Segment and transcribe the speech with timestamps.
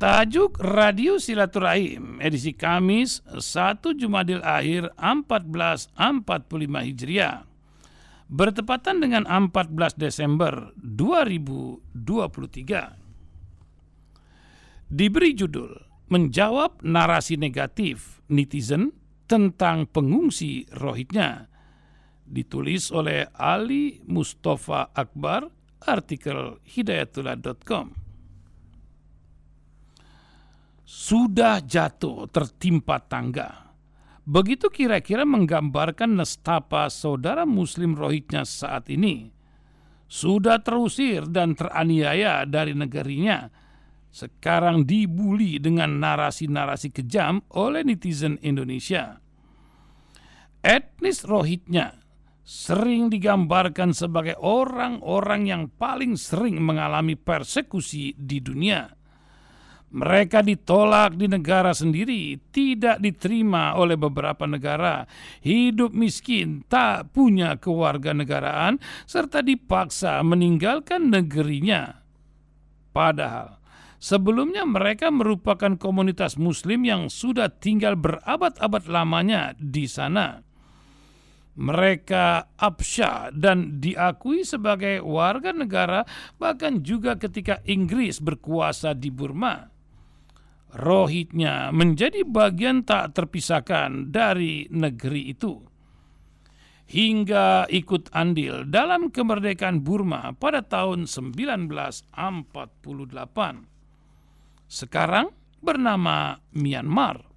[0.00, 5.92] Tajuk Radio Silaturahim edisi Kamis 1 Jumadil Akhir 1445
[6.88, 7.44] Hijriah.
[8.32, 11.84] Bertepatan dengan 14 Desember 2023.
[14.88, 15.76] Diberi judul
[16.08, 18.96] Menjawab narasi negatif netizen
[19.28, 21.52] tentang pengungsi rohitnya.
[22.24, 25.52] Ditulis oleh Ali Mustafa Akbar
[25.84, 27.99] artikel hidayatullah.com
[30.90, 33.70] sudah jatuh tertimpa tangga.
[34.26, 39.30] Begitu kira-kira menggambarkan nestapa saudara muslim rohitnya saat ini.
[40.10, 43.46] Sudah terusir dan teraniaya dari negerinya.
[44.10, 49.22] Sekarang dibuli dengan narasi-narasi kejam oleh netizen Indonesia.
[50.58, 52.02] Etnis rohitnya
[52.42, 58.99] sering digambarkan sebagai orang-orang yang paling sering mengalami persekusi di dunia
[59.90, 65.02] mereka ditolak di negara sendiri, tidak diterima oleh beberapa negara,
[65.42, 72.06] hidup miskin, tak punya kewarganegaraan, serta dipaksa meninggalkan negerinya.
[72.94, 73.58] Padahal
[73.98, 80.38] sebelumnya mereka merupakan komunitas Muslim yang sudah tinggal berabad-abad lamanya di sana.
[81.60, 86.06] Mereka absya dan diakui sebagai warga negara
[86.38, 89.79] bahkan juga ketika Inggris berkuasa di Burma
[90.74, 95.58] rohitnya menjadi bagian tak terpisahkan dari negeri itu.
[96.90, 102.10] Hingga ikut andil dalam kemerdekaan Burma pada tahun 1948.
[104.66, 105.30] Sekarang
[105.62, 107.30] bernama Myanmar.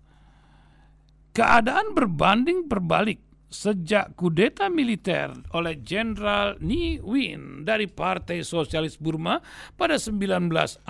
[1.34, 3.22] Keadaan berbanding berbalik
[3.54, 9.38] sejak kudeta militer oleh Jenderal Ni Win dari Partai Sosialis Burma
[9.78, 10.82] pada 1962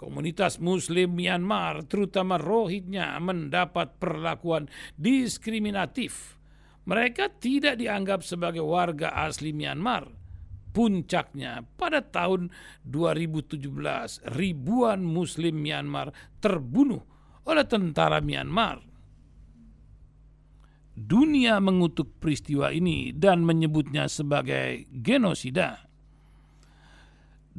[0.00, 4.64] Komunitas Muslim Myanmar, terutama Rohingya, mendapat perlakuan
[4.96, 6.40] diskriminatif.
[6.88, 10.08] Mereka tidak dianggap sebagai warga asli Myanmar.
[10.72, 12.48] Puncaknya, pada tahun
[12.88, 17.04] 2017, ribuan Muslim Myanmar terbunuh
[17.44, 18.80] oleh tentara Myanmar.
[20.96, 25.89] Dunia mengutuk peristiwa ini dan menyebutnya sebagai genosida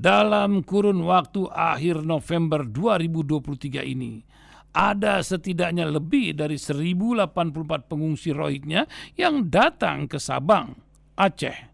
[0.02, 4.26] dalam kurun waktu akhir November 2023 ini,
[4.74, 10.74] ada setidaknya lebih dari 1084 pengungsi Rohingya yang datang ke Sabang,
[11.14, 11.70] Aceh.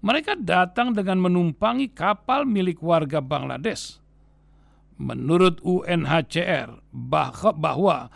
[0.00, 4.00] Mereka datang dengan menumpangi kapal milik warga Bangladesh.
[4.96, 8.08] Menurut UNHCR, bahwa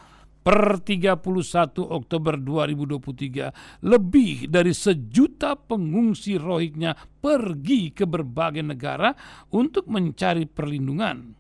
[0.46, 1.26] per 31
[1.82, 9.10] Oktober 2023 lebih dari sejuta pengungsi Rohingya pergi ke berbagai negara
[9.50, 11.34] untuk mencari perlindungan.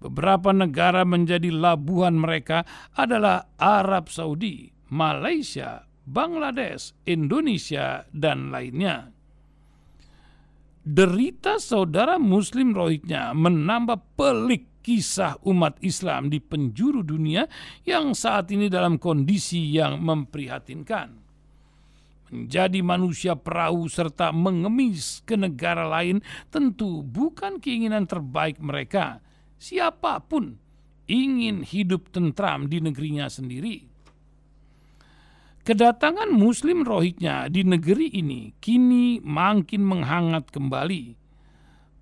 [0.00, 2.64] Beberapa negara menjadi labuhan mereka
[2.96, 9.12] adalah Arab Saudi, Malaysia, Bangladesh, Indonesia, dan lainnya.
[10.80, 17.44] Derita saudara Muslim Rohingya menambah pelik kisah umat Islam di penjuru dunia
[17.84, 21.12] yang saat ini dalam kondisi yang memprihatinkan.
[22.32, 29.20] Menjadi manusia perahu serta mengemis ke negara lain tentu bukan keinginan terbaik mereka.
[29.60, 30.56] Siapa pun
[31.04, 33.84] ingin hidup tentram di negerinya sendiri.
[35.68, 41.12] Kedatangan Muslim Rohingya di negeri ini kini makin menghangat kembali.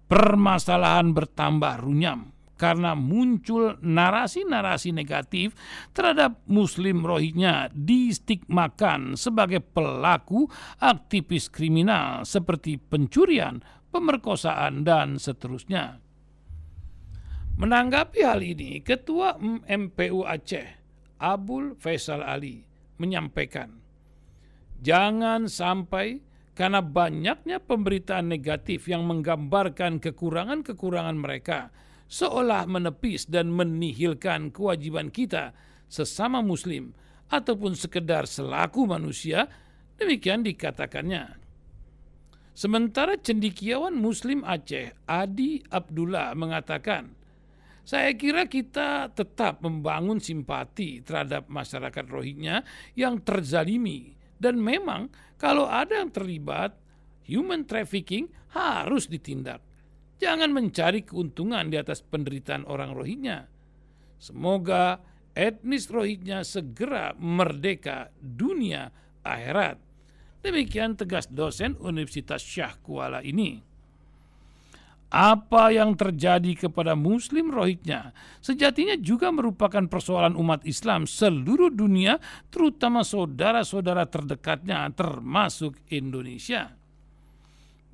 [0.07, 5.53] Permasalahan bertambah runyam karena muncul narasi-narasi negatif
[5.93, 10.49] terhadap Muslim Rohingya distigmakan sebagai pelaku
[10.81, 13.61] aktivis kriminal seperti pencurian,
[13.93, 16.01] pemerkosaan, dan seterusnya.
[17.57, 20.69] Menanggapi hal ini, Ketua MPU Aceh,
[21.21, 22.65] Abul Faisal Ali,
[23.01, 23.81] menyampaikan,
[24.81, 26.21] jangan sampai
[26.57, 31.61] karena banyaknya pemberitaan negatif yang menggambarkan kekurangan-kekurangan mereka–
[32.07, 35.55] seolah menepis dan menihilkan kewajiban kita
[35.87, 36.95] sesama muslim
[37.31, 39.51] ataupun sekedar selaku manusia,
[39.99, 41.39] demikian dikatakannya.
[42.57, 47.13] Sementara cendikiawan muslim Aceh, Adi Abdullah mengatakan,
[47.87, 52.67] saya kira kita tetap membangun simpati terhadap masyarakat Rohingya
[52.99, 55.07] yang terzalimi dan memang
[55.39, 56.75] kalau ada yang terlibat
[57.29, 59.63] human trafficking harus ditindak.
[60.17, 63.45] Jangan mencari keuntungan di atas penderitaan orang Rohingya.
[64.17, 64.97] Semoga
[65.37, 68.89] etnis Rohingya segera merdeka dunia
[69.21, 69.77] akhirat.
[70.41, 73.61] Demikian tegas dosen Universitas Syah Kuala ini.
[75.07, 78.11] Apa yang terjadi kepada Muslim Rohingya
[78.43, 82.19] sejatinya juga merupakan persoalan umat Islam seluruh dunia,
[82.51, 86.75] terutama saudara-saudara terdekatnya, termasuk Indonesia.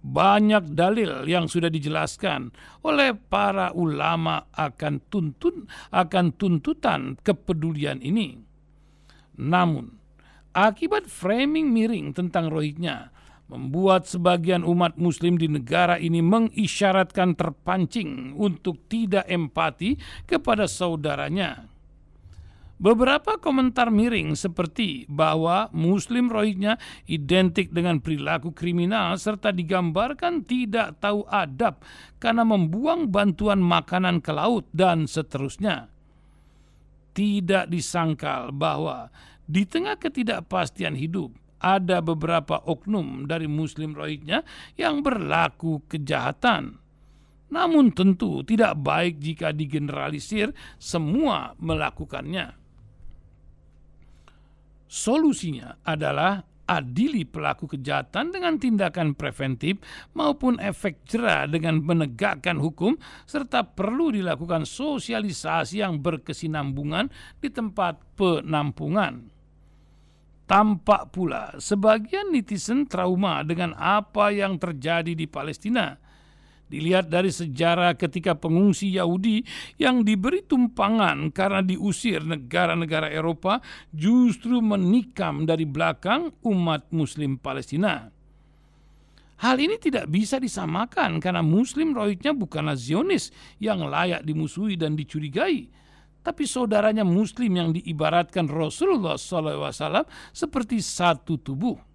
[0.02, 2.50] Banyak dalil yang sudah dijelaskan
[2.82, 8.34] oleh para ulama akan tuntun akan tuntutan kepedulian ini.
[9.38, 9.94] Namun,
[10.52, 13.14] akibat framing miring tentang Rohingya
[13.46, 21.71] membuat sebagian umat muslim di negara ini mengisyaratkan terpancing untuk tidak empati kepada saudaranya.
[22.82, 31.22] Beberapa komentar miring seperti bahwa Muslim Rohingya identik dengan perilaku kriminal serta digambarkan tidak tahu
[31.30, 31.78] adab
[32.18, 35.94] karena membuang bantuan makanan ke laut dan seterusnya.
[37.14, 39.14] Tidak disangkal bahwa
[39.46, 44.42] di tengah ketidakpastian hidup, ada beberapa oknum dari Muslim Rohingya
[44.74, 46.82] yang berlaku kejahatan.
[47.54, 50.50] Namun tentu tidak baik jika digeneralisir
[50.82, 52.61] semua melakukannya.
[54.92, 59.80] Solusinya adalah adili pelaku kejahatan dengan tindakan preventif
[60.12, 67.08] maupun efek jerah dengan menegakkan hukum serta perlu dilakukan sosialisasi yang berkesinambungan
[67.40, 69.32] di tempat penampungan.
[70.44, 75.96] Tampak pula sebagian netizen trauma dengan apa yang terjadi di Palestina.
[76.72, 79.44] Dilihat dari sejarah ketika pengungsi Yahudi
[79.76, 83.60] yang diberi tumpangan karena diusir negara-negara Eropa
[83.92, 88.08] justru menikam dari belakang umat Muslim Palestina.
[89.44, 93.28] Hal ini tidak bisa disamakan karena Muslim Rohingya bukanlah Zionis
[93.60, 95.82] yang layak dimusuhi dan dicurigai
[96.22, 101.91] tapi saudaranya Muslim yang diibaratkan Rasulullah SAW seperti satu tubuh.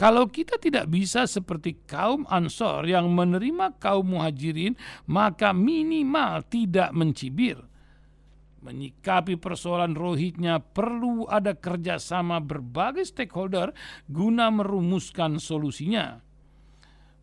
[0.00, 4.72] Kalau kita tidak bisa seperti kaum Ansor yang menerima kaum Muhajirin,
[5.04, 7.60] maka minimal tidak mencibir.
[8.64, 13.76] Menyikapi persoalan rohitnya perlu ada kerjasama berbagai stakeholder
[14.08, 16.24] guna merumuskan solusinya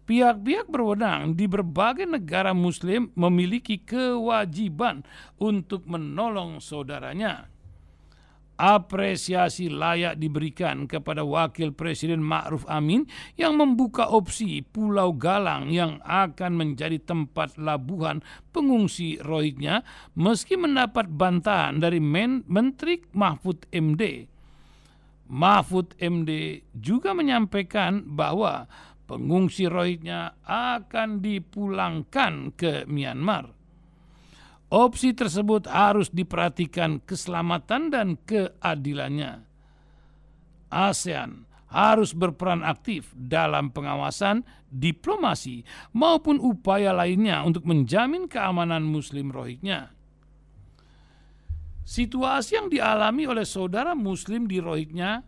[0.07, 5.03] pihak-pihak berwenang di berbagai negara muslim memiliki kewajiban
[5.35, 7.51] untuk menolong saudaranya.
[8.57, 13.05] Apresiasi layak diberikan kepada Wakil Presiden Ma'ruf Amin
[13.37, 19.85] yang membuka opsi Pulau Galang yang akan menjadi tempat labuhan pengungsi Rohingya
[20.17, 24.25] meski mendapat bantahan dari Men Menteri Mahfud MD.
[25.29, 28.65] Mahfud MD juga menyampaikan bahwa
[29.05, 33.56] pengungsi Rohingya akan dipulangkan ke Myanmar.
[34.67, 39.47] Opsi tersebut harus diperhatikan keselamatan dan keadilannya.
[40.67, 45.63] ASEAN harus berperan aktif dalam pengawasan, diplomasi,
[45.95, 49.91] maupun upaya lainnya untuk menjamin keamanan Muslim Rohingya.
[51.87, 55.23] Situasi yang dialami oleh saudara Muslim di Rohingya,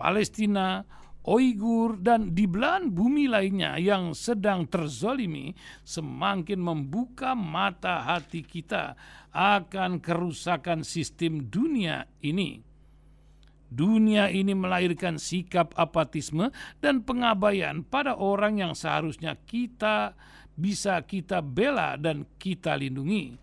[0.00, 0.80] Palestina,
[1.28, 5.52] Uighur dan di belahan bumi lainnya yang sedang terzolimi
[5.84, 8.96] semakin membuka mata hati kita
[9.36, 12.64] akan kerusakan sistem dunia ini.
[13.68, 16.48] Dunia ini melahirkan sikap apatisme
[16.80, 20.16] dan pengabaian pada orang yang seharusnya kita
[20.56, 23.36] bisa kita bela dan kita lindungi.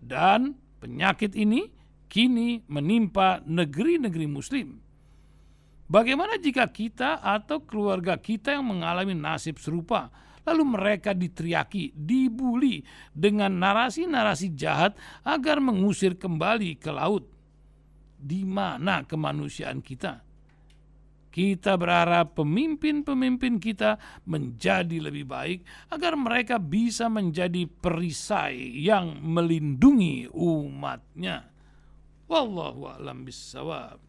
[0.00, 1.68] Dan penyakit ini
[2.08, 4.80] kini menimpa negeri-negeri muslim
[5.84, 10.08] Bagaimana jika kita atau keluarga kita yang mengalami nasib serupa,
[10.48, 12.80] lalu mereka diteriaki, dibuli
[13.12, 17.28] dengan narasi-narasi jahat agar mengusir kembali ke laut?
[18.16, 20.24] Di mana kemanusiaan kita?
[21.34, 23.98] Kita berharap pemimpin-pemimpin kita
[24.30, 31.50] menjadi lebih baik agar mereka bisa menjadi perisai yang melindungi umatnya.
[32.30, 34.04] Wallahu a'lam bissawab.